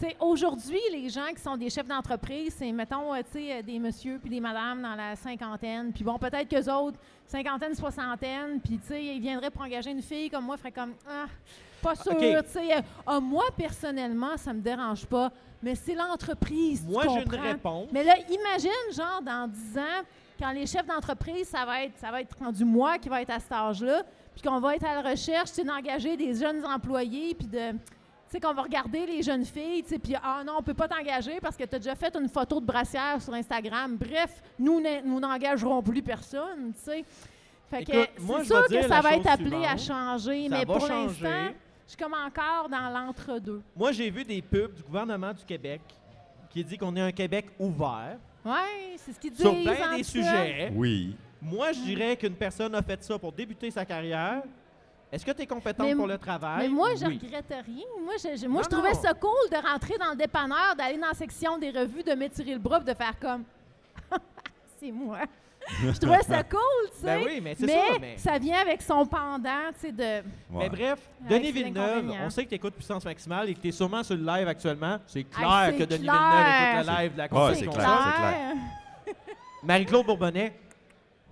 [0.00, 3.52] Tu sais, Aujourd'hui, les gens qui sont des chefs d'entreprise, c'est, mettons, euh, tu sais,
[3.58, 5.92] euh, des messieurs puis des madames dans la cinquantaine.
[5.92, 10.02] Puis bon, peut-être qu'eux autres, cinquantaine, soixantaine, puis tu sais, ils viendraient pour engager une
[10.02, 11.26] fille comme moi, ferait comme, ah,
[11.82, 12.18] pas sûr, OK.
[12.18, 12.76] tu sais.
[12.76, 15.30] euh, ah, moi, personnellement, ça me dérange pas,
[15.62, 17.88] mais c'est l'entreprise, Moi, j'ai une réponse.
[17.92, 20.04] Mais là, imagine, genre, dans 10 ans,
[20.38, 23.30] quand les chefs d'entreprise, ça va être ça va être rendu moi qui va être
[23.30, 24.02] à cet âge-là,
[24.34, 27.72] puis qu'on va être à la recherche, d'engager des jeunes employés, puis de...
[27.72, 30.74] Tu sais, qu'on va regarder les jeunes filles, tu sais, puis ah non, on peut
[30.74, 33.96] pas t'engager parce que tu as déjà fait une photo de brassière sur Instagram.
[33.96, 37.04] Bref, nous, nous n'engagerons plus personne, tu sais.
[37.70, 40.86] Fait que Écoute, c'est sûr que ça va être appelé à changer, Ça mais pour
[40.86, 41.52] l'instant,
[41.88, 43.62] je suis comme encore dans l'entre-deux.
[43.74, 45.80] Moi, j'ai vu des pubs du gouvernement du Québec
[46.50, 49.40] qui dit qu'on est un Québec ouvert Ouais, c'est ce qu'ils disent.
[49.40, 50.70] sur en des sujets.
[50.74, 51.16] Oui.
[51.42, 54.42] Moi, je dirais qu'une personne a fait ça pour débuter sa carrière.
[55.10, 56.68] Est-ce que tu es compétente Mais- pour le travail?
[56.68, 57.18] Mais moi, je Oui.
[57.22, 57.84] regrette rien.
[58.04, 59.00] Moi, je, je- moi, Non, je trouvais non.
[59.00, 62.52] ça cool de rentrer dans le dépanneur, d'aller dans la section des revues, de m'étirer
[62.52, 63.44] le bras, de faire comme.
[64.78, 65.20] c'est moi.
[65.92, 66.60] je trouvais ça cool,
[66.92, 67.04] tu sais.
[67.06, 67.98] Ben oui, mais c'est mais, ça.
[68.00, 70.02] Mais, ça vient avec son pendant, tu sais, de.
[70.02, 70.22] Ouais.
[70.50, 73.72] mais bref, Denis Villeneuve, on sait que tu écoutes Puissance Maximale et que tu es
[73.72, 74.98] sûrement sur le live actuellement.
[75.06, 76.14] C'est clair Ah, que Denis clair.
[76.14, 79.16] Villeneuve écoute le live de la Ouais, console c'est clair, c'est clair.
[79.62, 80.52] Marie-Claude Bourbonnais,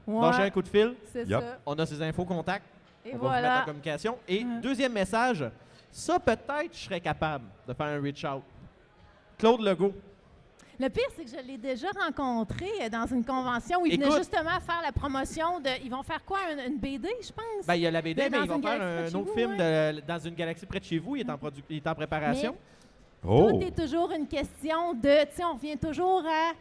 [0.07, 0.94] Ouais, un coup de fil.
[1.12, 1.59] c'est ça.
[1.64, 2.66] On a ses infos contacts.
[3.05, 4.18] Et on va vous mettre en communication.
[4.27, 4.61] Et Ouais.
[4.61, 5.44] deuxième message,
[5.92, 8.42] ça peut-être je serais capable de faire un reach out.
[9.38, 9.94] Claude Legault.
[10.79, 14.19] Le pire, c'est que je l'ai déjà rencontré dans une convention où il venait Écoute.
[14.19, 15.71] justement faire la promotion de.
[15.83, 17.67] Ils vont faire quoi Une, une BD, je pense?
[17.67, 19.35] Ben, il y a la BD, mais dans il va une faire un autre vous,
[19.35, 21.17] film de- dans une galaxie près de chez vous.
[21.17, 22.55] Il est en, produ- il est en préparation.
[23.27, 23.51] Oh!
[23.53, 25.25] Tout est toujours une question de.
[25.31, 26.53] Tu sais, on revient toujours à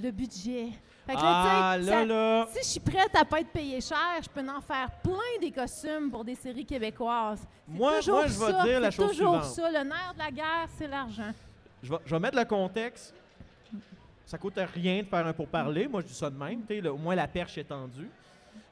[0.00, 0.68] le budget.
[1.06, 2.46] Fait que là, ah, tu sais, là, ça- là.
[2.52, 5.50] Si je suis prête à pas être payée cher, je peux en faire plein des
[5.50, 7.40] costumes pour des séries québécoises.
[7.68, 9.72] C'est Moi- toujours moi, je vais ça, dire la c'est chose toujours suivante.
[9.72, 9.82] ça.
[9.82, 11.32] Le nerf de la guerre, c'est l'argent.
[11.82, 13.14] Je vais, je vais mettre le contexte.
[14.26, 15.86] Ça coûte rien de faire un pourparler.
[15.86, 16.60] Moi, je dis ça de même.
[16.62, 18.10] tu sais, là, au moins, la perche est tendue.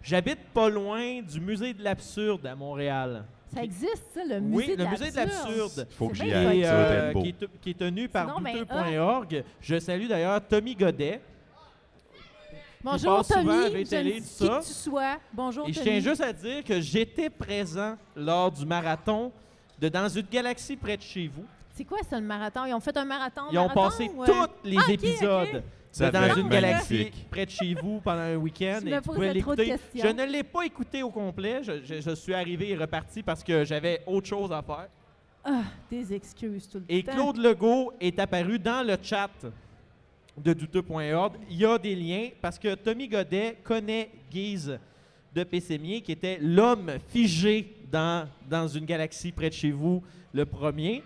[0.02, 3.24] J'habite pas loin du musée de l'absurde à Montréal.
[3.54, 5.86] Ça existe, ça, le oui, musée de le musée de l'absurde.
[5.90, 6.64] Faut que j'y aille.
[6.64, 9.44] Euh, qui, est, qui est tenu par Sinon, ben, douteux.org.
[9.60, 11.20] Je salue d'ailleurs Tommy Godet.
[12.82, 14.58] Bonjour Tommy, je ne tout qui ça.
[14.60, 15.16] que tu sois.
[15.32, 19.32] Bonjour Et je tiens juste à dire que j'étais présent lors du marathon
[19.78, 21.46] de Dans une galaxie près de chez vous.
[21.76, 22.64] C'est quoi ça le marathon?
[22.66, 25.62] Ils ont fait un marathon Ils ont marathon, passé ou, tous les Ah, épisodes.
[25.90, 28.80] Ça Dans une galaxie près de chez vous pendant un week-end.
[28.86, 29.76] Et trop de l'écouter.
[29.94, 31.62] Je ne l'ai pas écouté au complet.
[31.62, 34.88] Je, je- je suis arrivé et reparti parce que j'avais autre chose à faire.
[35.44, 37.12] Ah, des excuses tout le Et temps.
[37.12, 39.30] Claude Legault est apparu dans le chat
[40.36, 41.34] de douteux.org.
[41.50, 44.78] Il y a des liens parce que Tommy Godet connaît Guise
[45.34, 50.44] de Pessémier, qui était l'homme figé dans, dans une galaxie près de chez vous, le
[50.44, 51.02] premier.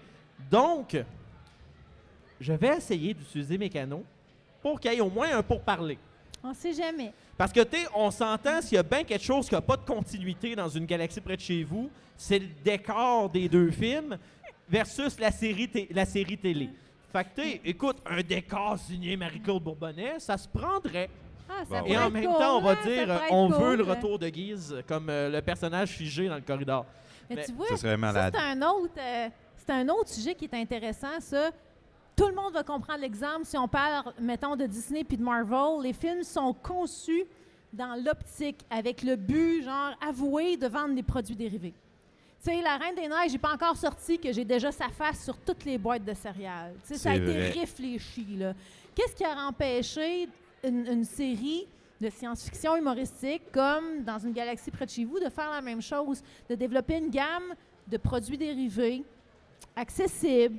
[0.51, 0.97] Donc,
[2.41, 4.05] je vais essayer d'utiliser mes canaux
[4.63, 5.99] pour qu'il y ait au moins un pourparler.
[6.43, 7.13] On sait jamais.
[7.37, 9.77] Parce que, tu sais, on s'entend, s'il y a bien quelque chose qui n'a pas
[9.77, 14.19] de continuité dans une galaxie près de chez vous, c'est le décor des deux films
[14.69, 16.69] versus la série, té- la série télé.
[17.13, 21.09] Fait que, tu sais, écoute, un décor signé Marie-Claude Bourbonnais, ça se prendrait.
[21.49, 23.63] Ah, ça Bon, pourrait Et en même cool, temps, on va hein, dire, on cool.
[23.63, 26.85] veut le retour de Guise comme euh, le personnage figé dans le corridor.
[27.31, 28.35] Mais, Mais tu vois, Ça serait ça, malade.
[28.37, 29.29] c'est un autre, euh,
[29.69, 31.51] c'est un autre sujet qui est intéressant, ça.
[32.17, 35.83] Tout le monde va comprendre l'exemple si on parle, mettons, de Disney puis de Marvel.
[35.83, 37.25] Les films sont conçus
[37.71, 41.75] dans l'optique avec le but, genre, avoué de vendre des produits dérivés.
[42.43, 45.23] Tu sais, La Reine des Neiges n'est pas encore sortie que j'ai déjà sa face
[45.23, 46.75] sur toutes les boîtes de céréales.
[46.87, 48.55] Tu sais, ça a été réfléchi, là.
[48.95, 50.31] Qu'est-ce qui a empêché
[50.65, 51.67] une, une série
[52.01, 55.83] de science-fiction humoristique comme Dans une galaxie près de chez vous de faire la même
[55.83, 57.55] chose, de développer une gamme
[57.87, 59.05] de produits dérivés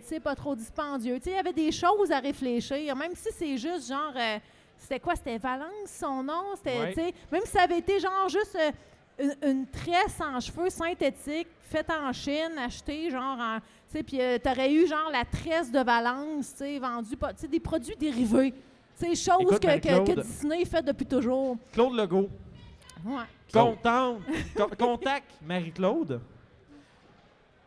[0.04, 1.20] sais, pas trop dispendieux.
[1.26, 4.14] Il y avait des choses à réfléchir, même si c'est juste genre...
[4.16, 4.38] euh,
[4.78, 5.16] c'était quoi?
[5.16, 6.56] C'était Valence, son nom?
[6.56, 7.14] C'était, Ouais.
[7.32, 8.72] même si ça avait été genre juste euh,
[9.44, 13.58] une, une tresse en cheveux synthétique faite en Chine, achetée genre en...
[13.92, 17.48] Tu puis euh, t'aurais eu genre la tresse de Valence, tu sais, vendue, tu sais,
[17.48, 18.54] des produits dérivés.
[19.00, 20.22] Tu sais, choses Écoute, que, que.
[20.22, 21.58] Disney fait depuis toujours.
[21.74, 22.30] Claude Legault,
[23.06, 23.24] Ouais.
[23.52, 24.22] contente,
[24.56, 26.22] co- contacte Marie-Claude.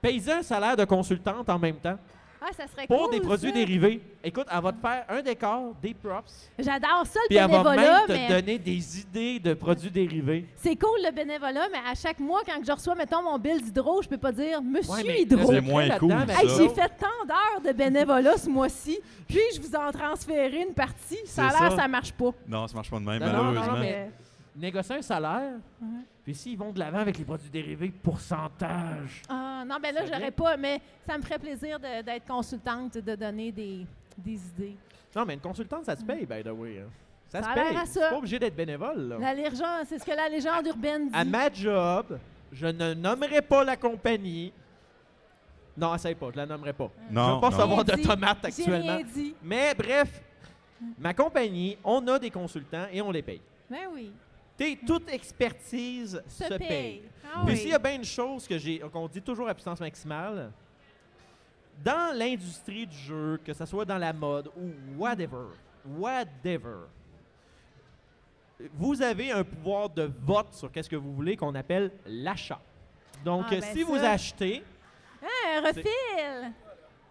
[0.02, 1.96] Paye un salaire de consultante en même temps
[2.40, 3.54] Ah, ça serait pour cool, des produits ça.
[3.54, 4.02] dérivés.
[4.24, 7.62] Écoute, elle va te faire un décor, des props, J'adore ça, le puis elle va
[7.62, 10.46] bénévolat, même te mais donner des idées de produits dérivés.
[10.56, 14.02] c'est cool le bénévolat, mais à chaque mois, quand je reçois, mettons, mon bill d'hydro,
[14.02, 16.42] je peux pas dire «Monsieur Ouais, mais Hydro C'est moins cool, là-dedans, ça.
[16.42, 20.74] Hey, j'ai fait tant d'heures de bénévolat ce mois-ci, puis je vous en transférer une
[20.74, 21.18] partie.
[21.26, 21.76] Ça a C'est l'air ça.
[21.76, 22.30] ça marche pas.
[22.48, 23.74] Non, ça marche pas de même, Non, non, non, malheureusement.
[23.76, 24.10] non, mais-
[24.54, 26.02] Négocier un salaire, Mhm.
[26.24, 29.22] puis s'ils vont de l'avant avec les produits dérivés, pourcentage.
[29.28, 33.50] Ah, non, ben là, j'aurais pas, mais ça me ferait plaisir d'être consultante, de donner
[33.50, 33.86] des,
[34.18, 34.76] des idées.
[35.16, 36.80] Non, mais une consultante, ça se paye, by the way.
[36.80, 36.90] hein.
[37.28, 37.76] Ça, Ça se paye.
[37.76, 37.86] à ça.
[37.86, 39.08] C'est pas obligé d'être bénévole.
[39.08, 39.18] là.
[39.18, 41.14] La légende, c'est ce que la légende urbaine dit.
[41.16, 42.18] À ma job,
[42.52, 44.52] je ne nommerai pas la compagnie.
[45.74, 46.90] Non, essaye pas, je la nommerai pas.
[47.08, 47.56] je Non, veux pas non.
[47.56, 48.02] savoir de dit.
[48.02, 48.96] tomates actuellement.
[48.98, 49.34] rien dit.
[49.42, 50.20] Mais bref,
[50.98, 53.40] ma compagnie, on a des consultants et on les paye.
[53.70, 54.12] Ben oui.
[54.86, 56.58] Toute expertise se, Se paye.
[56.68, 57.02] paye.
[57.24, 57.60] Ah Puis oui.
[57.60, 60.52] s'il y a bien une chose que j'ai, qu'on dit toujours à puissance maximale,
[61.82, 64.70] dans l'industrie du jeu, que ce soit dans la mode ou
[65.02, 65.46] whatever,
[65.98, 66.86] whatever,
[68.74, 72.60] vous avez un pouvoir de vote sur qu'est-ce que vous voulez qu'on appelle l'achat.
[73.24, 74.62] Donc, Ah, ben si vous achetez,
[75.22, 76.52] Ah, un refil!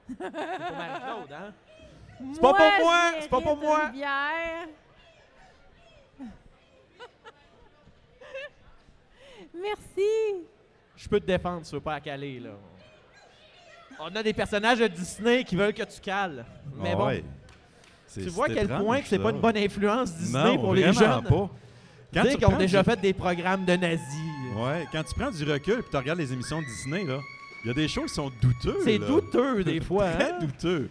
[0.07, 1.53] c'est Marie-Claude, hein?
[2.33, 3.85] C'est pas pour moi, c'est pas pour moi.
[3.87, 4.67] Une bière.
[9.53, 10.45] Merci.
[10.95, 12.51] Je peux te défendre, tu veux pas à caler, là.
[13.99, 16.45] On a des personnages de Disney qui veulent que tu cales.
[16.77, 17.23] Mais Ah bon, ouais.
[18.13, 20.73] Tu vois à quel étrange, point que c'est pas une bonne influence Disney non, pour
[20.73, 21.23] les vraiment jeunes.
[21.23, 21.49] pas.
[22.13, 24.17] Quand tu sais, déjà du- fait des programmes de nazis.
[24.57, 27.19] Ouais, quand tu prends du recul et tu regardes les émissions de Disney, là,
[27.63, 28.83] il y a des choses qui sont douteuses.
[28.83, 30.09] C'est douteux, des fois.
[30.11, 30.39] Très hein?
[30.41, 30.89] douteux.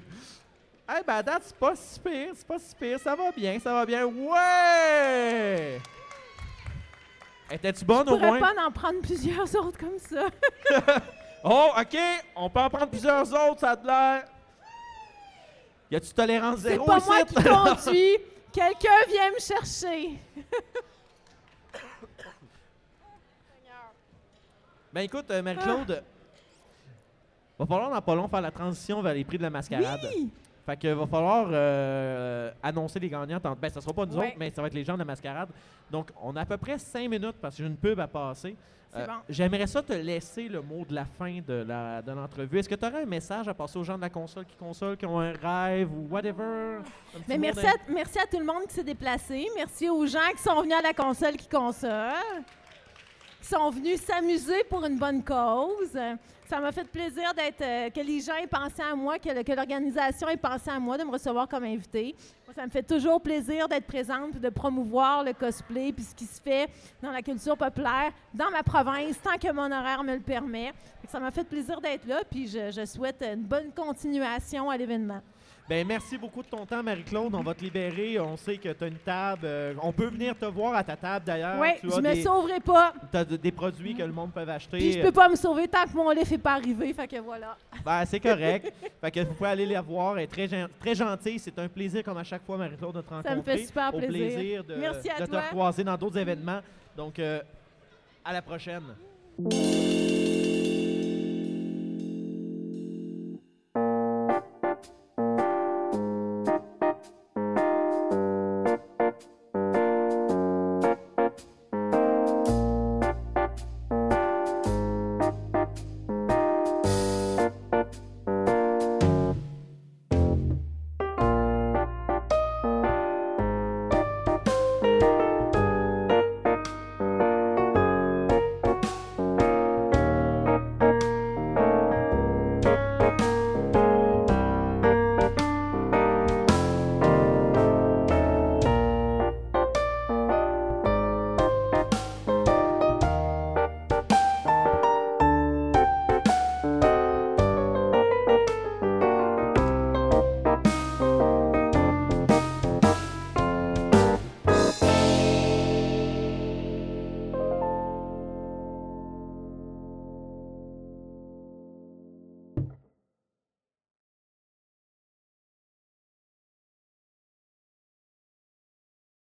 [0.89, 2.99] Eh ben, à date, c'est pas si pire, c'est pas si pire.
[2.99, 4.07] Ça va bien, ça va bien.
[4.07, 5.79] Ouais!
[7.51, 8.55] Étais-tu bonne Je au pourrais moins?
[8.55, 10.27] pas en prendre plusieurs autres comme ça.
[11.43, 11.97] Oh, OK,
[12.37, 14.25] on peut en prendre plusieurs autres, ça a de l'air.
[15.91, 17.07] Y a-tu tolérance C'est zéro pas ici?
[17.09, 18.19] moi qui conduis.
[18.53, 20.19] Quelqu'un vient me chercher.
[24.93, 26.03] Ben écoute, euh, Marie-Claude,
[27.59, 30.01] va falloir dans pas long faire la transition vers les prix de la mascarade.
[30.15, 30.29] Oui.
[30.71, 33.41] Fait que va falloir euh, annoncer les gagnants.
[33.41, 34.29] tant- Ben, ça sera pas nous Ouais.
[34.29, 35.49] autres, mais ça va être les gens de la mascarade.
[35.91, 38.55] Donc, on a à peu près cinq minutes parce que j'ai une pub à passer.
[38.95, 39.13] Euh, bon.
[39.29, 42.59] J'aimerais ça te laisser le mot de la fin de la- de l'entrevue.
[42.59, 44.97] Est-ce que tu aurais un message à passer aux gens de la console qui console,
[44.97, 46.79] qui ont un rêve ou whatever?
[47.29, 49.47] Mais merci à, merci à tout le monde qui s'est déplacé.
[49.57, 52.13] Merci aux gens qui sont venus à la console qui console.
[53.43, 55.99] Sont venus s'amuser pour une bonne cause.
[56.49, 60.29] Ça m'a fait plaisir d'être euh, que les gens aient pensé à moi, que, l'organisation
[60.29, 62.17] ait pensé à moi de me recevoir comme invité.
[62.45, 66.27] Moi, ça me fait toujours plaisir d'être présente de promouvoir le cosplay puis ce qui
[66.27, 66.69] se fait
[67.01, 70.73] dans la culture populaire dans ma province tant que mon horaire me le permet.
[71.09, 75.21] Ça m'a fait plaisir d'être là puis je souhaite une bonne continuation à l'événement.
[75.71, 77.33] Ben, merci beaucoup de ton temps, Marie-Claude.
[77.33, 78.19] On va te libérer.
[78.19, 79.43] On sait que tu as une table.
[79.45, 81.61] euh, on peut venir te voir à ta table d'ailleurs.
[81.61, 82.93] Oui, Tu je as me des, sauverai pas.
[83.13, 84.79] t'as de- des produits que le monde peut acheter.
[84.79, 87.21] Puis je peux pas me sauver tant que mon livre n'est pas arrivé, fait que
[87.21, 87.57] voilà.
[87.85, 88.73] Ben, c'est correct.
[89.01, 90.19] fait que vous pouvez aller la voir.
[90.19, 90.49] Elle est très,
[90.81, 91.39] très gentille.
[91.39, 93.37] C'est un plaisir, comme à chaque fois, Marie-Claude, de te rencontrer.
[93.37, 94.11] me fait super Au plaisir.
[94.35, 95.41] plaisir de, Merci à de te toi.
[95.43, 96.63] recroiser dans d'autres événements.
[96.97, 97.41] Donc, euh,
[98.25, 98.83] à la prochaine.